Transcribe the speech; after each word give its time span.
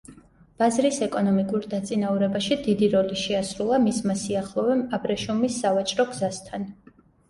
ბაზრის 0.61 0.95
ეკონომიკურ 1.07 1.67
დაწინაურებაში 1.75 2.59
დიდი 2.69 2.91
როლი 2.95 3.21
შეასრულა 3.27 3.83
მისმა 3.87 4.19
სიახლოვემ 4.27 4.85
აბრეშუმის 5.01 5.65
სავაჭრო 5.65 6.13
გზასთან. 6.15 6.73